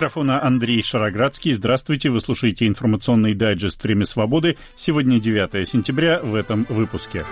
[0.00, 1.52] микрофона Андрей Шароградский.
[1.52, 4.56] Здравствуйте, вы слушаете информационный дайджест «Время свободы».
[4.74, 7.26] Сегодня 9 сентября в этом выпуске.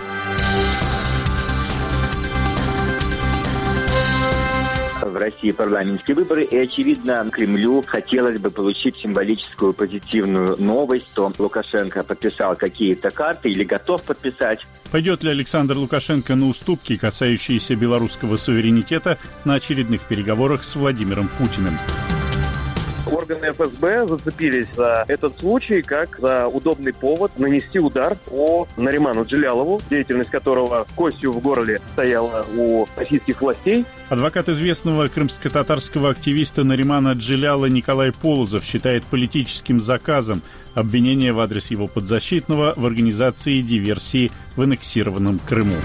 [5.01, 12.03] в России парламентские выборы, и, очевидно, Кремлю хотелось бы получить символическую позитивную новость, что Лукашенко
[12.03, 14.59] подписал какие-то карты или готов подписать.
[14.91, 21.73] Пойдет ли Александр Лукашенко на уступки, касающиеся белорусского суверенитета, на очередных переговорах с Владимиром Путиным?
[23.05, 29.81] Органы ФСБ зацепились за этот случай как за удобный повод нанести удар по Нариману Джилялову,
[29.89, 33.85] деятельность которого костью в горле стояла у российских властей.
[34.09, 40.41] Адвокат известного крымско-татарского активиста Наримана Джиляла Николай Полозов считает политическим заказом
[40.73, 45.75] обвинение в адрес его подзащитного в организации диверсии в аннексированном Крыму.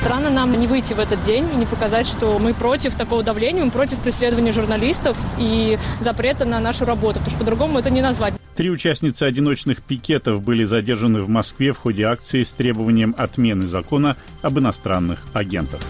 [0.00, 3.64] Странно нам не выйти в этот день и не показать, что мы против такого давления,
[3.64, 8.34] мы против преследования журналистов и запрета на нашу работу, потому что по-другому это не назвать.
[8.54, 14.16] Три участницы одиночных пикетов были задержаны в Москве в ходе акции с требованием отмены закона
[14.42, 15.80] об иностранных агентах.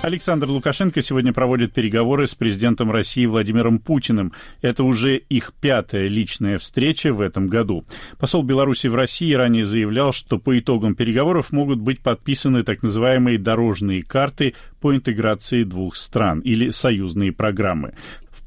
[0.00, 4.32] Александр Лукашенко сегодня проводит переговоры с президентом России Владимиром Путиным.
[4.62, 7.84] Это уже их пятая личная встреча в этом году.
[8.16, 13.38] Посол Беларуси в России ранее заявлял, что по итогам переговоров могут быть подписаны так называемые
[13.38, 17.94] дорожные карты по интеграции двух стран или союзные программы.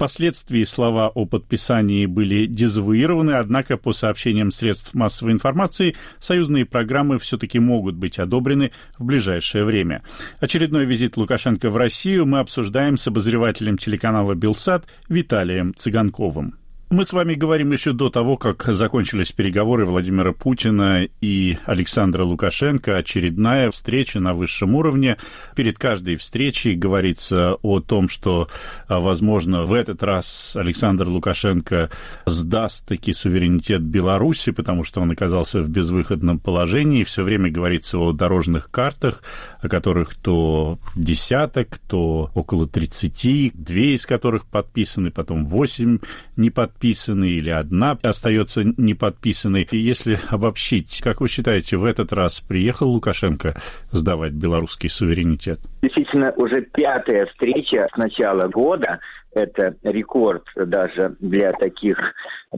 [0.02, 7.60] Впоследствии слова о подписании были дезавуированы, однако по сообщениям средств массовой информации союзные программы все-таки
[7.60, 10.02] могут быть одобрены в ближайшее время.
[10.40, 16.56] Очередной визит Лукашенко в Россию мы обсуждаем с обозревателем телеканала «Белсат» Виталием Цыганковым.
[16.92, 22.98] Мы с вами говорим еще до того, как закончились переговоры Владимира Путина и Александра Лукашенко.
[22.98, 25.16] Очередная встреча на высшем уровне.
[25.56, 28.50] Перед каждой встречей говорится о том, что,
[28.90, 31.90] а, возможно, в этот раз Александр Лукашенко
[32.26, 37.06] сдаст таки суверенитет Беларуси, потому что он оказался в безвыходном положении.
[37.06, 39.24] Все время говорится о дорожных картах,
[39.62, 46.00] о которых то десяток, то около 30, две из которых подписаны, потом восемь
[46.36, 49.68] не подписаны подписаны или одна остается не подписанной.
[49.70, 53.56] И если обобщить, как вы считаете, в этот раз приехал Лукашенко
[53.92, 55.60] сдавать белорусский суверенитет?
[55.84, 59.00] Действительно, уже пятая встреча с начала года
[59.34, 61.98] это рекорд даже для таких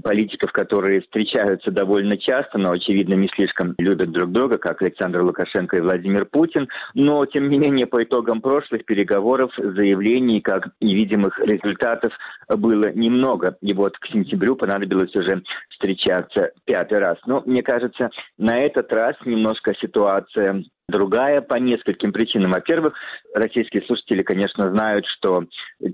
[0.02, 5.78] политиков, которые встречаются довольно часто, но, очевидно, не слишком любят друг друга, как Александр Лукашенко
[5.78, 6.68] и Владимир Путин.
[6.94, 12.12] Но, тем не менее, по итогам прошлых переговоров, заявлений, как и видимых результатов
[12.50, 13.56] было немного.
[13.62, 17.18] И вот к сентябрю понадобилось уже встречаться пятый раз.
[17.26, 22.52] Но, мне кажется, на этот раз немножко ситуация другая по нескольким причинам.
[22.52, 22.94] Во-первых,
[23.34, 25.46] российские слушатели, конечно, знают, что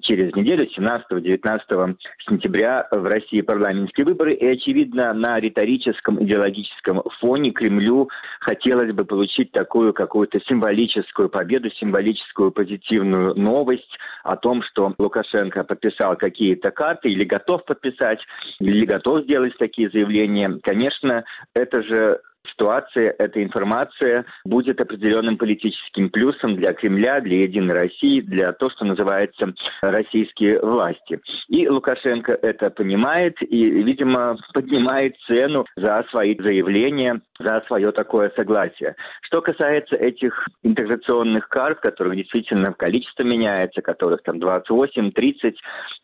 [0.01, 1.95] через неделю, 17-19
[2.27, 9.51] сентября, в России парламентские выборы, и, очевидно, на риторическом, идеологическом фоне Кремлю хотелось бы получить
[9.51, 17.23] такую какую-то символическую победу, символическую позитивную новость о том, что Лукашенко подписал какие-то карты или
[17.23, 18.19] готов подписать,
[18.59, 20.59] или готов сделать такие заявления.
[20.63, 21.23] Конечно,
[21.53, 22.19] это же
[22.51, 28.85] ситуация, эта информация будет определенным политическим плюсом для Кремля, для Единой России, для того, что
[28.85, 31.19] называется российские власти.
[31.47, 38.95] И Лукашенко это понимает и, видимо, поднимает цену за свои заявления, за свое такое согласие.
[39.21, 45.55] Что касается этих интеграционных карт, которых действительно количество меняется, которых там 28, 30,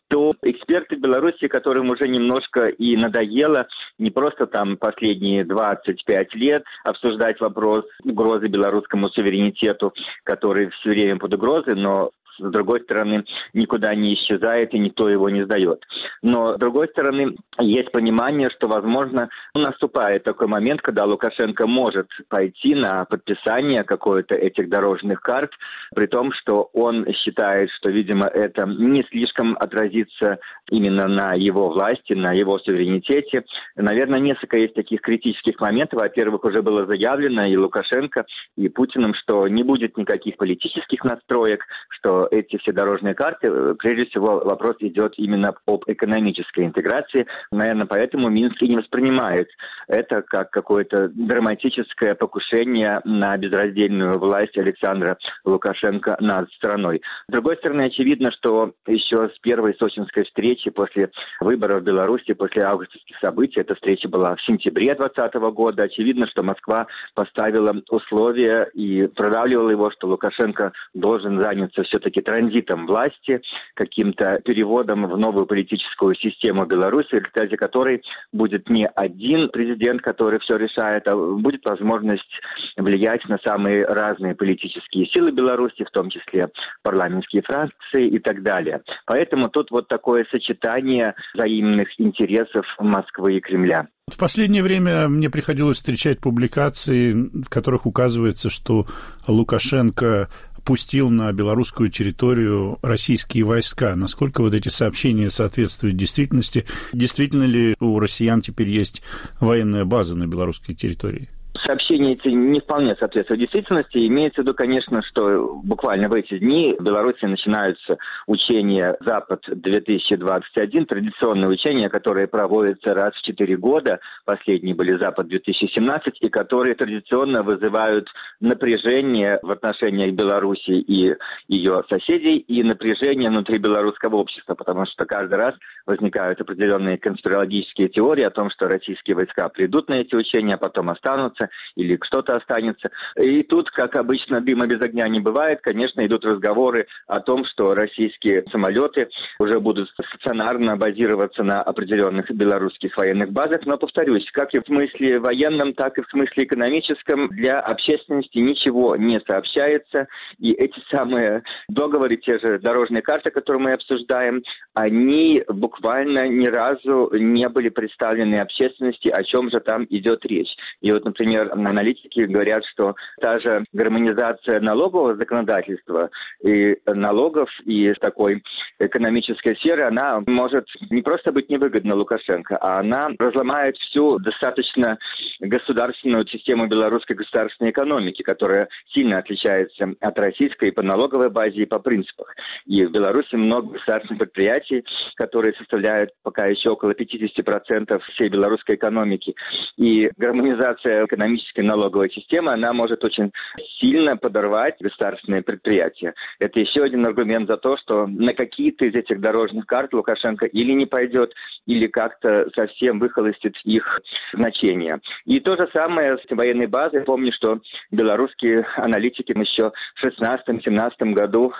[0.08, 3.66] то эксперты Беларуси, которым уже немножко и надоело
[3.98, 9.92] не просто там последние 25 лет обсуждать вопрос угрозы белорусскому суверенитету,
[10.24, 13.24] который все время под угрозой, но с другой стороны,
[13.54, 15.82] никуда не исчезает и никто его не сдает.
[16.26, 22.74] Но с другой стороны, есть понимание, что, возможно, наступает такой момент, когда Лукашенко может пойти
[22.74, 25.52] на подписание какой-то этих дорожных карт,
[25.94, 32.14] при том, что он считает, что, видимо, это не слишком отразится именно на его власти,
[32.14, 33.44] на его суверенитете.
[33.76, 36.00] Наверное, несколько есть таких критических моментов.
[36.00, 38.26] Во-первых, уже было заявлено и Лукашенко,
[38.56, 44.06] и Путиным, что не будет никаких политических настроек, что эти все дорожные карты, э, прежде
[44.06, 45.84] всего, вопрос идет именно об
[46.16, 47.26] экономической интеграции.
[47.50, 49.48] Наверное, поэтому Минск и не воспринимает
[49.88, 57.02] это как какое-то драматическое покушение на безраздельную власть Александра Лукашенко над страной.
[57.28, 61.10] С другой стороны, очевидно, что еще с первой сочинской встречи после
[61.40, 66.42] выборов в Беларуси, после августовских событий, эта встреча была в сентябре 2020 года, очевидно, что
[66.42, 73.40] Москва поставила условия и продавливала его, что Лукашенко должен заняться все-таки транзитом власти,
[73.74, 80.38] каким-то переводом в новую политическую систему Беларуси, в результате которой будет не один президент, который
[80.40, 82.40] все решает, а будет возможность
[82.76, 86.48] влиять на самые разные политические силы Беларуси, в том числе
[86.82, 88.82] парламентские фракции и так далее.
[89.06, 93.88] Поэтому тут вот такое сочетание взаимных интересов Москвы и Кремля.
[94.08, 98.86] В последнее время мне приходилось встречать публикации, в которых указывается, что
[99.26, 100.28] Лукашенко
[100.66, 103.94] пустил на белорусскую территорию российские войска.
[103.94, 106.66] Насколько вот эти сообщения соответствуют действительности?
[106.92, 109.00] Действительно ли у россиян теперь есть
[109.38, 111.28] военная база на белорусской территории?
[111.66, 114.06] Сообщения эти не вполне соответствуют действительности.
[114.06, 121.48] Имеется в виду, конечно, что буквально в эти дни в Беларуси начинаются учения «Запад-2021», традиционные
[121.48, 124.00] учения, которые проводятся раз в четыре года.
[124.24, 128.08] Последние были «Запад-2017», и которые традиционно вызывают
[128.40, 131.14] напряжение в отношениях Беларуси и
[131.48, 135.54] ее соседей, и напряжение внутри белорусского общества, потому что каждый раз
[135.86, 140.90] возникают определенные конспирологические теории о том, что российские войска придут на эти учения, а потом
[140.90, 142.90] останутся, или что-то останется.
[143.16, 145.60] И тут, как обычно, дыма без огня не бывает.
[145.62, 149.08] Конечно, идут разговоры о том, что российские самолеты
[149.38, 153.66] уже будут стационарно базироваться на определенных белорусских военных базах.
[153.66, 158.96] Но, повторюсь, как и в смысле военном, так и в смысле экономическом, для общественности ничего
[158.96, 160.08] не сообщается.
[160.38, 164.42] И эти самые договоры, те же дорожные карты, которые мы обсуждаем,
[164.74, 170.54] они буквально ни разу не были представлены общественности, о чем же там идет речь.
[170.80, 176.10] И вот, например, например, аналитики говорят, что та же гармонизация налогового законодательства
[176.42, 178.42] и налогов и такой
[178.78, 184.98] экономической сферы, она может не просто быть невыгодна Лукашенко, а она разломает всю достаточно
[185.40, 191.66] государственную систему белорусской государственной экономики, которая сильно отличается от российской и по налоговой базе, и
[191.66, 192.34] по принципах.
[192.66, 194.84] И в Беларуси много государственных предприятий,
[195.16, 199.34] которые составляют пока еще около 50% всей белорусской экономики.
[199.76, 203.32] И гармонизация экономической экономической налоговой системы, она может очень
[203.80, 206.14] сильно подорвать государственные предприятия.
[206.38, 210.72] Это еще один аргумент за то, что на какие-то из этих дорожных карт Лукашенко или
[210.72, 211.32] не пойдет,
[211.66, 214.00] или как-то совсем выхолостит их
[214.32, 215.00] значение.
[215.24, 217.02] И то же самое с военной базой.
[217.02, 221.52] Помню, что белорусские аналитики еще в 16-17 году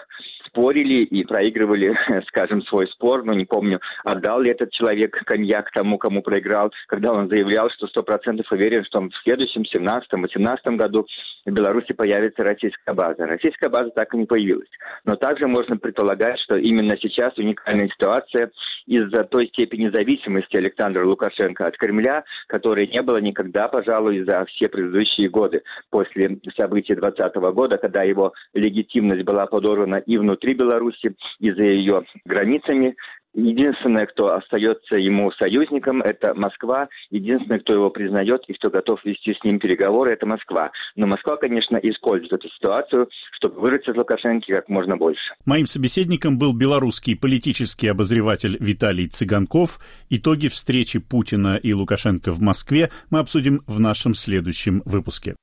[0.56, 1.94] спорили и проигрывали,
[2.28, 7.12] скажем, свой спор, но не помню, отдал ли этот человек коньяк тому, кому проиграл, когда
[7.12, 11.06] он заявлял, что сто процентов уверен, что в следующем 17-18 году
[11.46, 13.26] в Беларуси появится российская база.
[13.26, 14.68] Российская база так и не появилась.
[15.04, 18.50] Но также можно предполагать, что именно сейчас уникальная ситуация
[18.86, 24.68] из-за той степени зависимости Александра Лукашенко от Кремля, которой не было никогда, пожалуй, за все
[24.68, 31.50] предыдущие годы после событий 2020 года, когда его легитимность была подорвана и внутри Беларуси, и
[31.52, 32.96] за ее границами.
[33.36, 36.88] Единственное, кто остается ему союзником, это Москва.
[37.10, 40.70] Единственное, кто его признает и кто готов вести с ним переговоры, это Москва.
[40.96, 45.34] Но Москва, конечно, использует эту ситуацию, чтобы вырвать из Лукашенко как можно больше.
[45.44, 49.80] Моим собеседником был белорусский политический обозреватель Виталий Цыганков.
[50.08, 55.34] Итоги встречи Путина и Лукашенко в Москве мы обсудим в нашем следующем выпуске.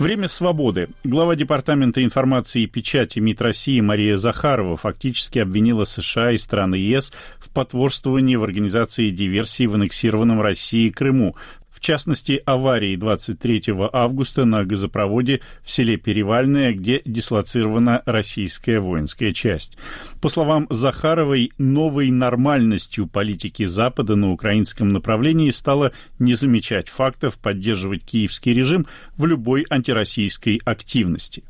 [0.00, 0.88] Время свободы.
[1.04, 7.12] Глава Департамента информации и печати МИД России Мария Захарова фактически обвинила США и страны ЕС
[7.38, 11.36] в потворствовании в организации диверсии в аннексированном России Крыму,
[11.80, 19.78] в частности, аварии 23 августа на газопроводе в селе Перевальное, где дислоцирована российская воинская часть.
[20.20, 28.04] По словам Захаровой, новой нормальностью политики Запада на украинском направлении стало не замечать фактов, поддерживать
[28.04, 31.44] киевский режим в любой антироссийской активности.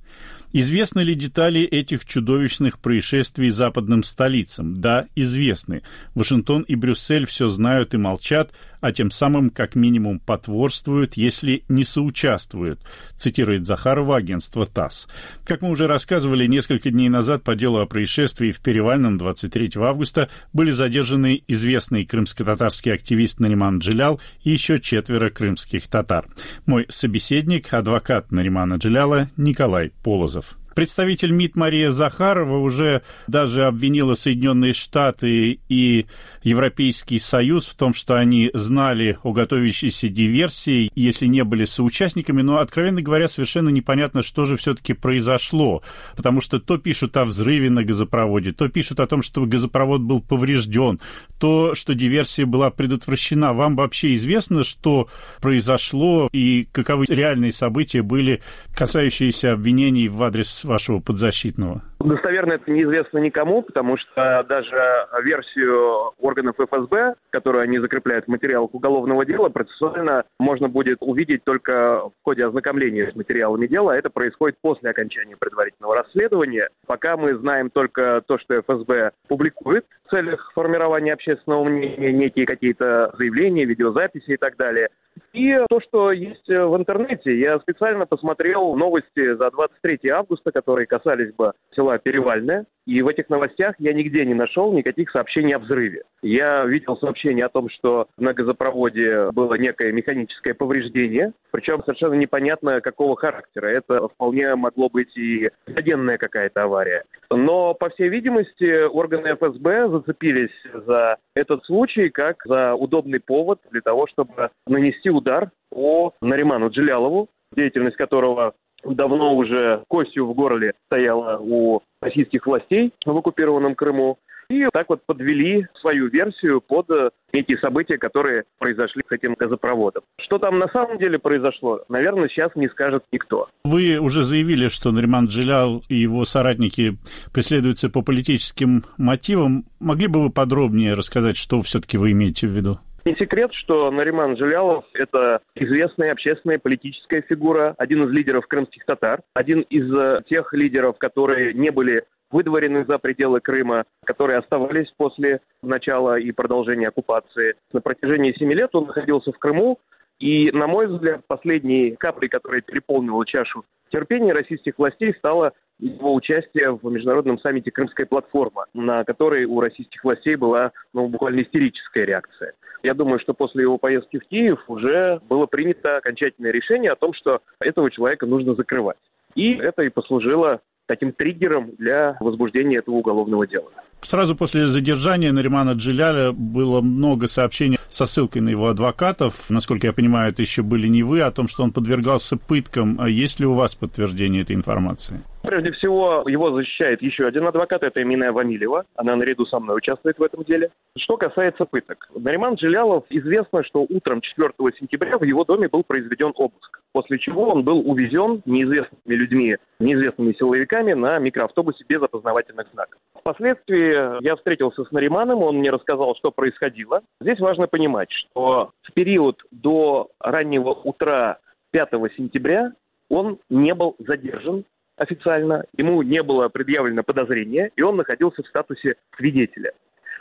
[0.53, 4.81] Известны ли детали этих чудовищных происшествий западным столицам?
[4.81, 5.83] Да, известны.
[6.15, 11.85] Вашингтон и Брюссель все знают и молчат, а тем самым как минимум потворствуют, если не
[11.85, 12.81] соучаствуют,
[13.17, 15.09] цитирует Захарова агентство ТАСС.
[15.45, 20.29] Как мы уже рассказывали, несколько дней назад по делу о происшествии в Перевальном 23 августа
[20.53, 26.27] были задержаны известный крымско-татарский активист Нариман Джилял и еще четверо крымских татар.
[26.67, 30.57] Мой собеседник, адвокат Наримана Джиляла Николай Полозов.
[30.81, 36.07] Представитель МИД Мария Захарова уже даже обвинила Соединенные Штаты и
[36.43, 42.41] Европейский Союз в том, что они знали о готовящейся диверсии, если не были соучастниками.
[42.41, 45.83] Но, откровенно говоря, совершенно непонятно, что же все-таки произошло.
[46.17, 50.23] Потому что то пишут о взрыве на газопроводе, то пишут о том, что газопровод был
[50.23, 50.99] поврежден,
[51.39, 53.53] то, что диверсия была предотвращена.
[53.53, 55.11] Вам вообще известно, что
[55.43, 58.41] произошло и каковы реальные события были,
[58.75, 61.83] касающиеся обвинений в адрес вашего подзащитного?
[62.01, 68.75] Достоверно это неизвестно никому, потому что даже версию органов ФСБ, которую они закрепляют в материалах
[68.75, 73.93] уголовного дела, процессуально можно будет увидеть только в ходе ознакомления с материалами дела.
[73.93, 76.71] Это происходит после окончания предварительного расследования.
[76.87, 83.13] Пока мы знаем только то, что ФСБ публикует в целях формирования общественного мнения, некие какие-то
[83.19, 84.89] заявления, видеозаписи и так далее.
[85.33, 91.35] И то, что есть в интернете, я специально посмотрел новости за 23 августа, которые касались
[91.35, 91.53] бы
[91.91, 92.67] села Перевальное.
[92.87, 96.03] И в этих новостях я нигде не нашел никаких сообщений о взрыве.
[96.23, 102.81] Я видел сообщение о том, что на газопроводе было некое механическое повреждение, причем совершенно непонятно
[102.81, 103.69] какого характера.
[103.69, 107.05] Это вполне могло быть и военная какая-то авария.
[107.31, 113.83] Но, по всей видимости, органы ФСБ зацепились за этот случай как за удобный повод для
[113.83, 121.39] того, чтобы нанести удар по Нариману Джилялову, деятельность которого давно уже костью в горле стояла
[121.39, 124.19] у российских властей в оккупированном Крыму.
[124.49, 126.89] И так вот подвели свою версию под
[127.31, 130.03] эти события, которые произошли с этим газопроводом.
[130.21, 133.49] Что там на самом деле произошло, наверное, сейчас не скажет никто.
[133.65, 136.99] Вы уже заявили, что Нариман Джилял и его соратники
[137.33, 139.67] преследуются по политическим мотивам.
[139.79, 142.81] Могли бы вы подробнее рассказать, что все-таки вы имеете в виду?
[143.05, 149.21] Не секрет, что Нариман Жилялов– это известная общественная политическая фигура, один из лидеров крымских татар,
[149.33, 155.41] один из э, тех лидеров, которые не были выдворены за пределы Крыма, которые оставались после
[155.63, 157.57] начала и продолжения оккупации.
[157.73, 159.79] На протяжении семи лет он находился в Крыму,
[160.19, 166.73] и, на мой взгляд, последней каплей, которая переполнила чашу терпения российских властей, стало его участие
[166.77, 172.53] в международном саммите «Крымская платформа», на которой у российских властей была ну, буквально истерическая реакция.
[172.83, 177.13] Я думаю, что после его поездки в Киев уже было принято окончательное решение о том,
[177.13, 178.97] что этого человека нужно закрывать.
[179.35, 183.71] И это и послужило таким триггером для возбуждения этого уголовного дела.
[184.03, 189.51] Сразу после задержания Наримана Джиляля было много сообщений со ссылкой на его адвокатов.
[189.51, 192.99] Насколько я понимаю, это еще были не вы, о том, что он подвергался пыткам.
[193.01, 195.21] А есть ли у вас подтверждение этой информации?
[195.43, 198.85] Прежде всего, его защищает еще один адвокат, это Эминая Ванилева.
[198.95, 200.71] Она наряду со мной участвует в этом деле.
[200.99, 202.09] Что касается пыток.
[202.15, 207.49] Нариман Джилялов известно, что утром 4 сентября в его доме был произведен обыск, после чего
[207.49, 213.01] он был увезен неизвестными людьми, неизвестными силовиками на микроавтобусе без опознавательных знаков.
[213.19, 217.03] Впоследствии я встретился с Нариманом, он мне рассказал, что происходило.
[217.21, 221.39] Здесь важно понимать, что в период до раннего утра
[221.73, 222.73] 5 сентября
[223.09, 224.65] он не был задержан
[224.97, 229.73] официально, ему не было предъявлено подозрение, и он находился в статусе свидетеля.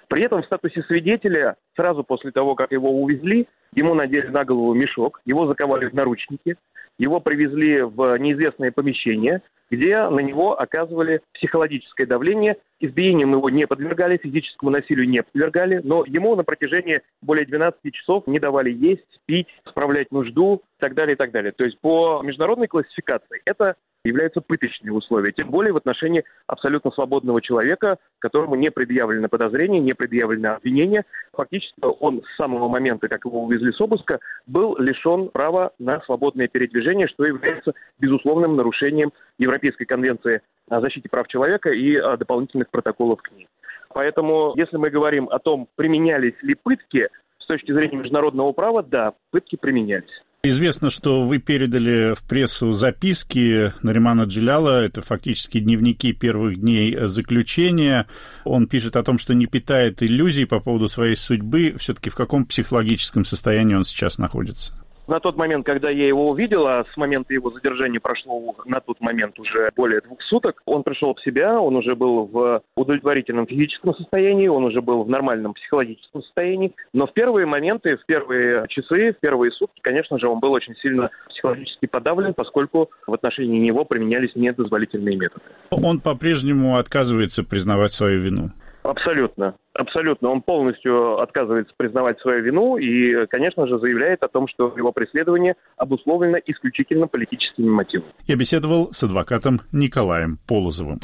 [0.08, 4.74] При этом в статусе свидетеля сразу после того, как его увезли, ему надели на голову
[4.74, 6.56] мешок, его заковали в наручники,
[6.98, 12.58] его привезли в неизвестное помещение, где на него оказывали психологическое давление.
[12.80, 18.26] Избиениям его не подвергали, физическому насилию не подвергали, но ему на протяжении более 12 часов
[18.28, 21.52] не давали есть, пить, справлять нужду и так далее, и так далее.
[21.52, 27.42] То есть по международной классификации это являются пыточные условия, тем более в отношении абсолютно свободного
[27.42, 31.04] человека, которому не предъявлено подозрение, не предъявлено обвинение.
[31.34, 36.48] Фактически он с самого момента, как его увезли с обыска, был лишен права на свободное
[36.48, 43.32] передвижение, что является безусловным нарушением Европейской конвенции о защите прав человека и дополнительных протоколов к
[43.32, 43.48] ней.
[43.94, 49.14] Поэтому, если мы говорим о том, применялись ли пытки с точки зрения международного права, да,
[49.32, 50.24] пытки применялись.
[50.42, 58.08] Известно, что вы передали в прессу записки Наримана Джиляла, это фактически дневники первых дней заключения.
[58.46, 61.76] Он пишет о том, что не питает иллюзий по поводу своей судьбы.
[61.78, 64.74] Все-таки в каком психологическом состоянии он сейчас находится?
[65.10, 69.02] На тот момент, когда я его увидел, а с момента его задержания прошло на тот
[69.02, 73.96] момент уже более двух суток, он пришел в себя, он уже был в удовлетворительном физическом
[73.96, 76.76] состоянии, он уже был в нормальном психологическом состоянии.
[76.94, 80.76] Но в первые моменты, в первые часы, в первые сутки, конечно же, он был очень
[80.76, 85.42] сильно психологически подавлен, поскольку в отношении него применялись недозволительные методы.
[85.72, 88.52] Он по-прежнему отказывается признавать свою вину.
[88.84, 89.56] Абсолютно.
[89.74, 90.30] Абсолютно.
[90.30, 95.56] Он полностью отказывается признавать свою вину и, конечно же, заявляет о том, что его преследование
[95.78, 98.12] обусловлено исключительно политическими мотивами.
[98.28, 101.00] Я беседовал с адвокатом Николаем Полозовым.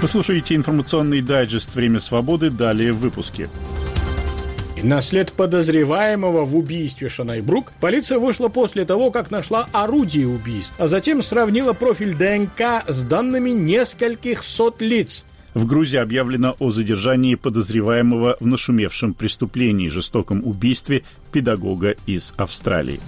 [0.00, 2.50] Вы слушаете информационный дайджест «Время свободы».
[2.50, 3.48] Далее в выпуске.
[4.82, 10.86] На след подозреваемого в убийстве Шанайбрук полиция вышла после того, как нашла орудие убийств, а
[10.86, 15.24] затем сравнила профиль ДНК с данными нескольких сот лиц.
[15.52, 23.00] В Грузии объявлено о задержании подозреваемого в нашумевшем преступлении, жестоком убийстве педагога из Австралии.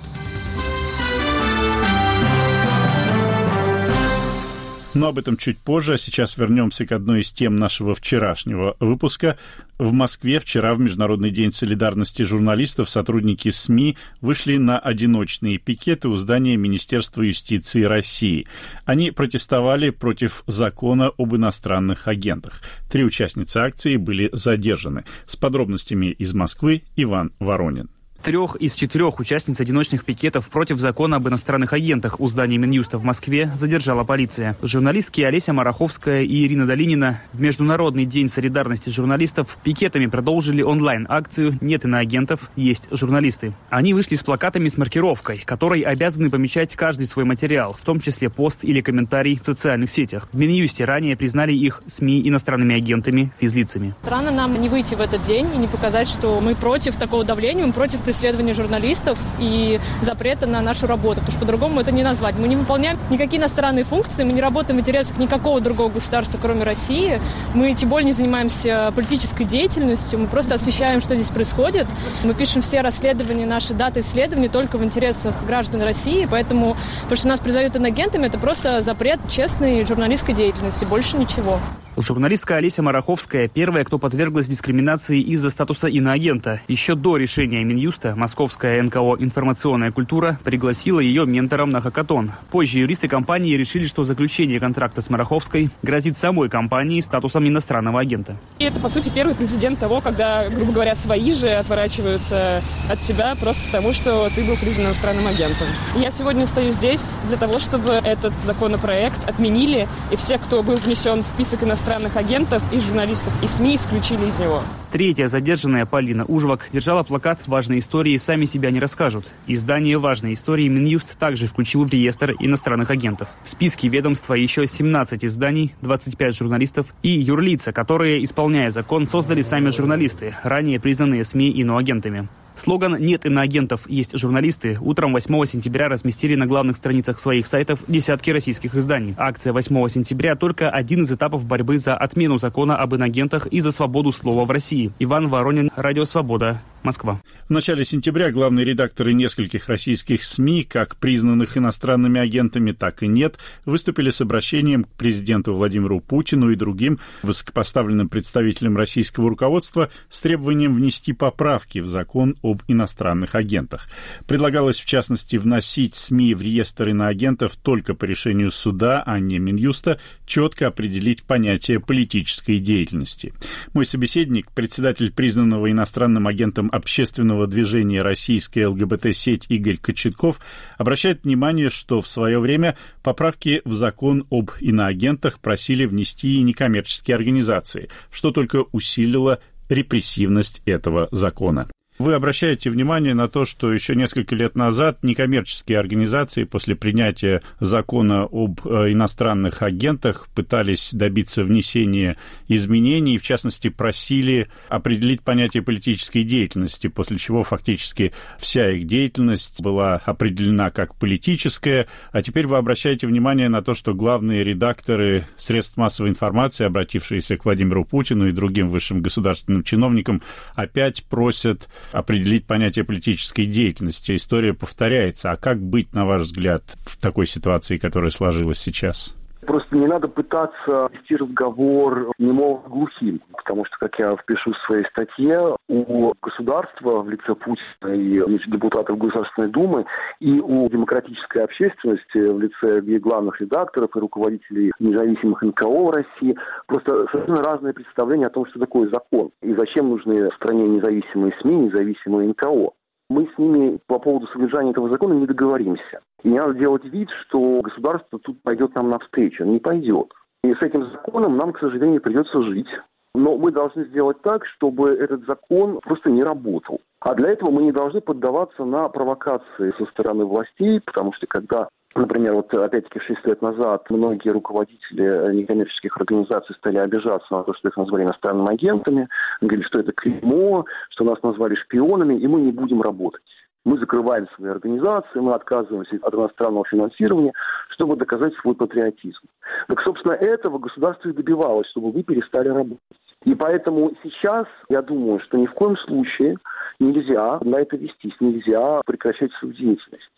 [4.94, 9.38] Но об этом чуть позже, а сейчас вернемся к одной из тем нашего вчерашнего выпуска.
[9.78, 16.16] В Москве вчера в Международный день солидарности журналистов сотрудники СМИ вышли на одиночные пикеты у
[16.16, 18.46] здания Министерства юстиции России.
[18.84, 22.60] Они протестовали против закона об иностранных агентах.
[22.90, 25.04] Три участницы акции были задержаны.
[25.26, 27.88] С подробностями из Москвы Иван Воронин.
[28.22, 33.02] Трех из четырех участниц одиночных пикетов против закона об иностранных агентах у здания Минюста в
[33.02, 34.56] Москве задержала полиция.
[34.62, 41.84] Журналистки Олеся Мараховская и Ирина Долинина в Международный день солидарности журналистов пикетами продолжили онлайн-акцию «Нет
[41.84, 43.54] иноагентов, есть журналисты».
[43.70, 48.30] Они вышли с плакатами с маркировкой, которой обязаны помечать каждый свой материал, в том числе
[48.30, 50.28] пост или комментарий в социальных сетях.
[50.32, 53.96] В Минюсте ранее признали их СМИ иностранными агентами, физлицами.
[54.02, 57.66] Странно нам не выйти в этот день и не показать, что мы против такого давления,
[57.66, 62.34] мы против преследования журналистов и запрета на нашу работу, потому что по-другому это не назвать.
[62.38, 66.64] Мы не выполняем никакие иностранные функции, мы не работаем в интересах никакого другого государства, кроме
[66.64, 67.18] России.
[67.54, 71.86] Мы тем более не занимаемся политической деятельностью, мы просто освещаем, что здесь происходит.
[72.22, 76.76] Мы пишем все расследования, наши даты исследований только в интересах граждан России, поэтому
[77.08, 81.58] то, что нас призовут инагентами, это просто запрет честной журналистской деятельности, больше ничего.
[81.96, 86.62] Журналистка Олеся Мараховская первая, кто подверглась дискриминации из-за статуса иноагента.
[86.66, 92.32] Еще до решения Минюста московская НКО «Информационная культура» пригласила ее ментором на хакатон.
[92.50, 98.36] Позже юристы компании решили, что заключение контракта с Мараховской грозит самой компании статусом иностранного агента.
[98.58, 103.34] И это, по сути, первый прецедент того, когда, грубо говоря, свои же отворачиваются от тебя
[103.40, 105.66] просто потому, что ты был признан иностранным агентом.
[105.96, 111.22] Я сегодня стою здесь для того, чтобы этот законопроект отменили, и все, кто был внесен
[111.22, 114.62] в список иностранных агентов и журналистов и СМИ исключили из него.
[114.92, 119.30] Третья задержанная Полина Ужвак держала плакат «Важные истории сами себя не расскажут».
[119.46, 123.28] Издание «Важные истории» Минюст также включил в реестр иностранных агентов.
[123.44, 129.68] В списке ведомства еще 17 изданий, 25 журналистов и юрлица, которые, исполняя закон, создали сами
[129.68, 132.28] журналисты, ранее признанные СМИ иноагентами.
[132.54, 138.30] Слоган «Нет иноагентов, есть журналисты» утром 8 сентября разместили на главных страницах своих сайтов десятки
[138.30, 139.14] российских изданий.
[139.16, 143.72] Акция 8 сентября только один из этапов борьбы за отмену закона об иноагентах и за
[143.72, 144.92] свободу слова в России.
[144.98, 147.22] Иван Воронин, Радио Свобода, Москва.
[147.48, 153.38] В начале сентября главные редакторы нескольких российских СМИ, как признанных иностранными агентами, так и нет,
[153.64, 160.74] выступили с обращением к президенту Владимиру Путину и другим высокопоставленным представителям российского руководства с требованием
[160.74, 163.88] внести поправки в закон об иностранных агентах.
[164.26, 170.00] Предлагалось, в частности, вносить СМИ в реестр иноагентов только по решению суда, а не Минюста,
[170.26, 173.32] четко определить понятие политической деятельности.
[173.74, 180.40] Мой собеседник, председатель признанного иностранным агентом общественного движения «Российская ЛГБТ-сеть» Игорь Кочетков
[180.78, 187.16] обращает внимание, что в свое время поправки в закон об иноагентах просили внести и некоммерческие
[187.16, 191.68] организации, что только усилило репрессивность этого закона.
[191.98, 198.22] Вы обращаете внимание на то, что еще несколько лет назад некоммерческие организации после принятия закона
[198.24, 202.16] об э, иностранных агентах пытались добиться внесения
[202.48, 209.96] изменений, в частности, просили определить понятие политической деятельности, после чего фактически вся их деятельность была
[209.96, 211.86] определена как политическая.
[212.10, 217.44] А теперь вы обращаете внимание на то, что главные редакторы средств массовой информации, обратившиеся к
[217.44, 220.22] Владимиру Путину и другим высшим государственным чиновникам,
[220.54, 224.14] опять просят определить понятие политической деятельности.
[224.16, 225.32] История повторяется.
[225.32, 229.14] А как быть, на ваш взгляд, в такой ситуации, которая сложилась сейчас?
[229.46, 234.84] Просто не надо пытаться вести разговор немого глухим, потому что, как я впишу в своей
[234.86, 239.84] статье, у государства в лице Путина и депутатов Государственной Думы
[240.20, 247.06] и у демократической общественности в лице главных редакторов и руководителей независимых НКО в России просто
[247.10, 251.56] совершенно разные представления о том, что такое закон и зачем нужны в стране независимые СМИ,
[251.56, 252.72] независимые НКО
[253.12, 256.00] мы с ними по поводу содержания этого закона не договоримся.
[256.22, 259.44] И не надо делать вид, что государство тут пойдет нам навстречу.
[259.44, 260.12] Не пойдет.
[260.44, 262.68] И с этим законом нам, к сожалению, придется жить.
[263.14, 266.80] Но мы должны сделать так, чтобы этот закон просто не работал.
[267.00, 271.68] А для этого мы не должны поддаваться на провокации со стороны властей, потому что когда
[271.94, 277.68] Например, вот опять-таки 6 лет назад многие руководители некоммерческих организаций стали обижаться на то, что
[277.68, 279.08] их назвали иностранными агентами,
[279.42, 283.22] говорили, что это клеймо, что нас назвали шпионами, и мы не будем работать.
[283.64, 287.32] Мы закрываем свои организации, мы отказываемся от иностранного финансирования,
[287.68, 289.20] чтобы доказать свой патриотизм.
[289.68, 292.80] Так, собственно, этого государство и добивалось, чтобы вы перестали работать.
[293.24, 296.36] И поэтому сейчас я думаю, что ни в коем случае
[296.80, 300.10] нельзя на это вестись, нельзя прекращать свою деятельность.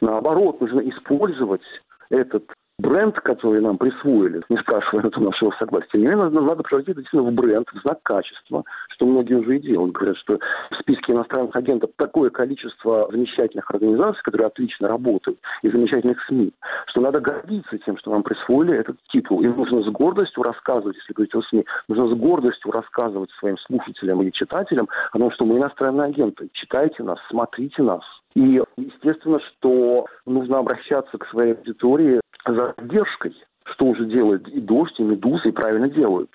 [0.00, 1.62] Наоборот, нужно использовать
[2.10, 2.44] этот
[2.78, 7.68] бренд, который нам присвоили, не спрашивая это нашего согласия, мне надо, превратить действительно в бренд,
[7.72, 9.92] в знак качества, что многие уже и делают.
[9.92, 10.38] Говорят, что
[10.70, 16.52] в списке иностранных агентов такое количество замечательных организаций, которые отлично работают, и замечательных СМИ,
[16.86, 19.42] что надо гордиться тем, что нам присвоили этот титул.
[19.42, 24.22] И нужно с гордостью рассказывать, если говорить о СМИ, нужно с гордостью рассказывать своим слушателям
[24.22, 26.48] или читателям о том, что мы иностранные агенты.
[26.52, 28.02] Читайте нас, смотрите нас.
[28.34, 32.20] И естественно, что нужно обращаться к своей аудитории
[32.54, 33.34] за поддержкой,
[33.64, 36.30] что уже делает и «Дождь», и «Медуза», и правильно делают.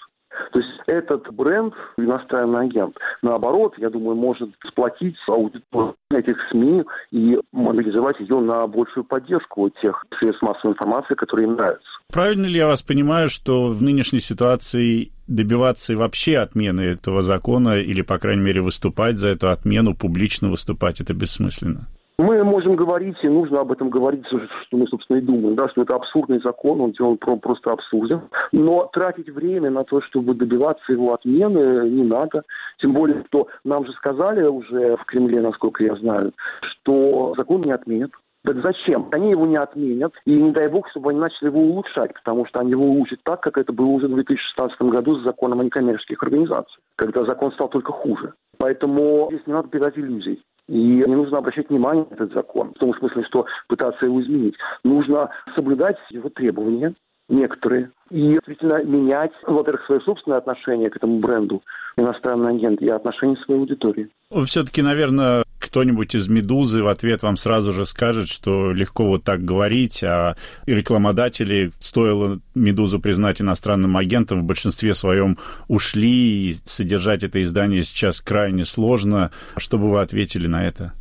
[0.52, 7.38] То есть этот бренд, иностранный агент, наоборот, я думаю, может сплотить аудиторию этих СМИ и
[7.52, 11.88] мобилизовать ее на большую поддержку тех средств массовой информации, которые им нравятся.
[12.12, 18.02] Правильно ли я вас понимаю, что в нынешней ситуации добиваться вообще отмены этого закона или,
[18.02, 21.88] по крайней мере, выступать за эту отмену, публично выступать, это бессмысленно?
[22.20, 25.82] Мы можем говорить, и нужно об этом говорить, что мы, собственно, и думаем, да, что
[25.82, 28.22] это абсурдный закон, он делает просто абсурден.
[28.52, 32.44] Но тратить время на то, чтобы добиваться его отмены, не надо.
[32.80, 37.72] Тем более, что нам же сказали уже в Кремле, насколько я знаю, что закон не
[37.72, 38.12] отменят.
[38.44, 39.08] Так зачем?
[39.12, 42.60] Они его не отменят, и не дай бог, чтобы они начали его улучшать, потому что
[42.60, 46.22] они его улучшат так, как это было уже в 2016 году с законом о некоммерческих
[46.22, 48.34] организациях, когда закон стал только хуже.
[48.58, 50.44] Поэтому здесь не надо питать иллюзий.
[50.74, 54.56] И не нужно обращать внимание на этот закон, в том смысле, что пытаться его изменить.
[54.84, 56.96] Нужно соблюдать его требования,
[57.30, 61.64] некоторые, и действительно менять, во-первых, свое собственное отношение к этому бренду
[61.98, 64.10] иностранный агент и отношение своей аудитории.
[64.46, 69.44] Все-таки, наверное, кто-нибудь из «Медузы» в ответ вам сразу же скажет, что легко вот так
[69.44, 77.42] говорить, а рекламодатели, стоило «Медузу» признать иностранным агентом, в большинстве своем ушли, и содержать это
[77.42, 79.32] издание сейчас крайне сложно.
[79.58, 80.94] Что бы вы ответили на это?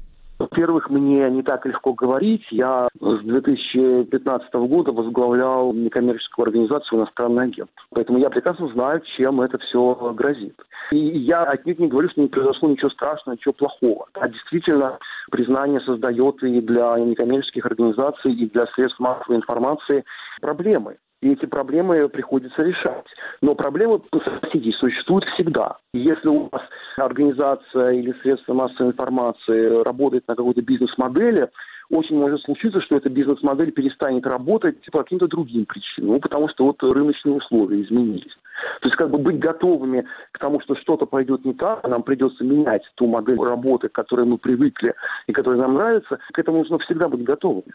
[0.43, 2.43] Во-первых, мне не так легко говорить.
[2.51, 7.71] Я с 2015 года возглавлял некоммерческую организацию «Иностранный агент».
[7.91, 10.61] Поэтому я прекрасно знаю, чем это все грозит.
[10.91, 14.09] И я отнюдь не говорю, что не произошло ничего страшного, ничего плохого.
[14.15, 14.99] А действительно,
[15.31, 20.05] признание создает и для некоммерческих организаций, и для средств массовой информации
[20.41, 23.07] проблемы и эти проблемы приходится решать.
[23.41, 25.79] Но проблемы, согласитесь, существуют всегда.
[25.95, 26.63] Если у вас
[26.97, 31.49] организация или средство массовой информации работает на какой-то бизнес-модели,
[31.91, 36.65] очень может случиться, что эта бизнес-модель перестанет работать по каким-то другим причинам, ну, потому что
[36.65, 38.33] вот рыночные условия изменились.
[38.81, 42.45] То есть как бы быть готовыми к тому, что что-то пойдет не так, нам придется
[42.45, 44.95] менять ту модель работы, к которой мы привыкли
[45.27, 47.73] и которая нам нравится, к этому нужно всегда быть готовыми.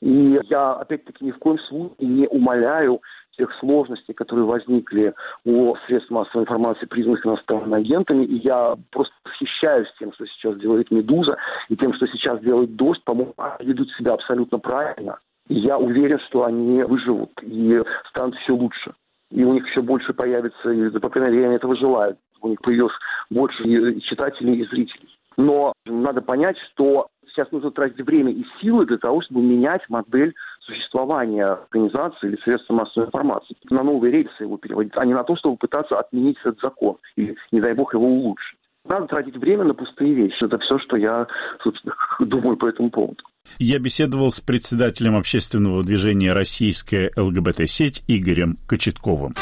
[0.00, 3.00] И я, опять-таки, ни в коем случае не умоляю
[3.36, 8.24] тех сложностей, которые возникли у средств массовой информации, признанных иностранными агентами.
[8.24, 11.36] И я просто восхищаюсь тем, что сейчас делает «Медуза»,
[11.68, 13.02] и тем, что сейчас делает «Дождь».
[13.04, 15.18] По-моему, они ведут себя абсолютно правильно.
[15.48, 17.80] И я уверен, что они выживут и
[18.10, 18.92] станут еще лучше.
[19.30, 22.16] И у них еще больше появится, и, по крайней мере, я этого желаю.
[22.40, 22.94] У них появилось
[23.30, 23.62] больше
[24.00, 25.08] читателей, и зрителей.
[25.36, 30.34] Но надо понять, что сейчас нужно тратить время и силы для того, чтобы менять модель
[30.60, 33.56] существования организации или средства массовой информации.
[33.70, 37.36] На новые рельсы его переводить, а не на то, чтобы пытаться отменить этот закон или,
[37.52, 38.58] не дай бог, его улучшить.
[38.84, 40.42] Надо тратить время на пустые вещи.
[40.42, 41.26] Это все, что я,
[41.62, 43.22] собственно, думаю по этому поводу.
[43.58, 49.34] Я беседовал с председателем общественного движения «Российская ЛГБТ-сеть» Игорем Кочетковым.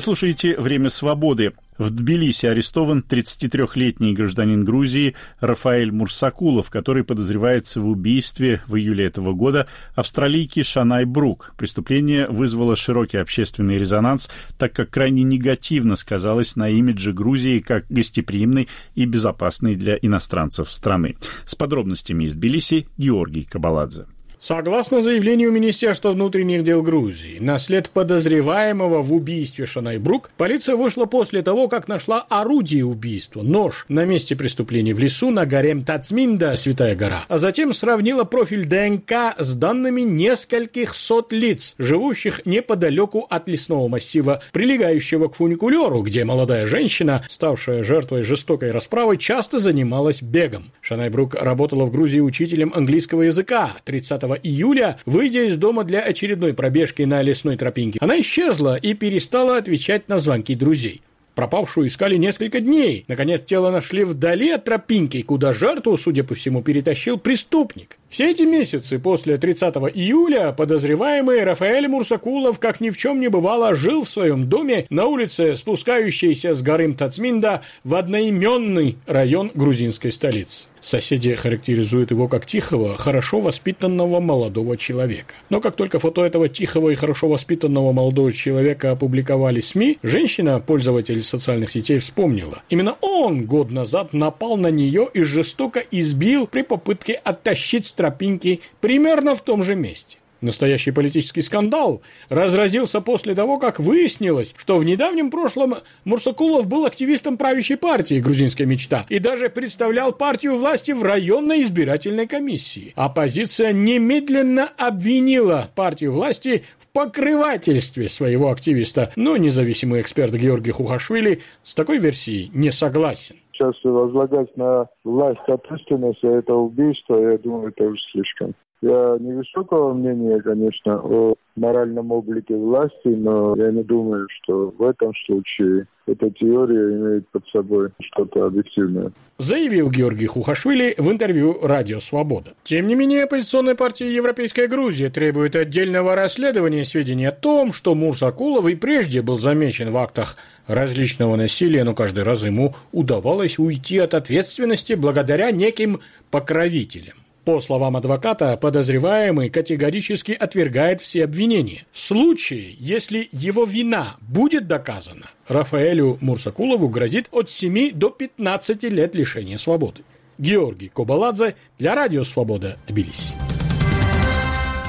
[0.00, 1.52] Вы слушаете «Время свободы».
[1.76, 9.34] В Тбилиси арестован 33-летний гражданин Грузии Рафаэль Мурсакулов, который подозревается в убийстве в июле этого
[9.34, 11.52] года австралийки Шанай Брук.
[11.58, 18.68] Преступление вызвало широкий общественный резонанс, так как крайне негативно сказалось на имидже Грузии как гостеприимной
[18.94, 21.16] и безопасной для иностранцев страны.
[21.44, 24.06] С подробностями из Тбилиси Георгий Кабаладзе.
[24.40, 31.42] Согласно заявлению Министерства внутренних дел Грузии, на след подозреваемого в убийстве Шанайбрук полиция вышла после
[31.42, 36.94] того, как нашла орудие убийства– нож на месте преступления в лесу на горе Тацминда, Святая
[36.94, 43.88] гора, а затем сравнила профиль ДНК с данными нескольких сот лиц, живущих неподалеку от лесного
[43.88, 50.72] массива, прилегающего к фуникулеру, где молодая женщина, ставшая жертвой жестокой расправы, часто занималась бегом.
[50.80, 57.02] Шанайбрук работала в Грузии учителем английского языка 30 июля, выйдя из дома для очередной пробежки
[57.02, 61.02] на лесной тропинке, она исчезла и перестала отвечать на звонки друзей.
[61.34, 63.04] Пропавшую искали несколько дней.
[63.08, 67.96] Наконец, тело нашли вдали от тропинки, куда жертву, судя по всему, перетащил преступник.
[68.08, 73.74] Все эти месяцы после 30 июля подозреваемый Рафаэль Мурсакулов, как ни в чем не бывало,
[73.74, 80.66] жил в своем доме на улице, спускающейся с горы Тацминда в одноименный район грузинской столицы.
[80.80, 85.34] Соседи характеризуют его как тихого, хорошо воспитанного молодого человека.
[85.50, 91.22] Но как только фото этого тихого и хорошо воспитанного молодого человека опубликовали СМИ, женщина, пользователь
[91.22, 92.62] социальных сетей, вспомнила.
[92.70, 98.60] Именно он год назад напал на нее и жестоко избил при попытке оттащить с тропинки
[98.80, 100.19] примерно в том же месте.
[100.40, 107.36] Настоящий политический скандал разразился после того, как выяснилось, что в недавнем прошлом Мурсакулов был активистом
[107.36, 112.92] правящей партии «Грузинская мечта» и даже представлял партию власти в районной избирательной комиссии.
[112.96, 121.74] Оппозиция немедленно обвинила партию власти в покрывательстве своего активиста, но независимый эксперт Георгий Хухашвили с
[121.74, 127.84] такой версией не согласен сейчас возлагать на власть ответственность за это убийство, я думаю, это
[127.84, 128.54] уже слишком.
[128.82, 135.12] Я невысокого мнения, конечно, о моральном облике власти, но я не думаю, что в этом
[135.26, 139.12] случае эта теория имеет под собой что-то объективное.
[139.38, 142.54] Заявил Георгий Хухашвили в интервью «Радио Свобода».
[142.64, 148.66] Тем не менее, оппозиционная партия «Европейская Грузия» требует отдельного расследования сведений о том, что Мурсакулов
[148.66, 154.14] и прежде был замечен в актах различного насилия, но каждый раз ему удавалось уйти от
[154.14, 157.19] ответственности благодаря неким покровителям.
[157.44, 161.86] По словам адвоката, подозреваемый категорически отвергает все обвинения.
[161.90, 169.14] В случае, если его вина будет доказана, Рафаэлю Мурсакулову грозит от 7 до 15 лет
[169.14, 170.02] лишения свободы.
[170.38, 173.59] Георгий Кобаладзе для Радио Свобода, Тбилиси.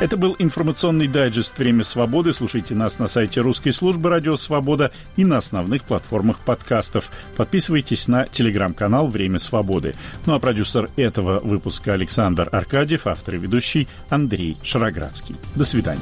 [0.01, 2.33] Это был информационный дайджест «Время свободы».
[2.33, 7.11] Слушайте нас на сайте русской службы «Радио Свобода» и на основных платформах подкастов.
[7.37, 9.93] Подписывайтесь на телеграм-канал «Время свободы».
[10.25, 15.35] Ну а продюсер этого выпуска Александр Аркадьев, автор и ведущий Андрей Шароградский.
[15.53, 16.01] До свидания.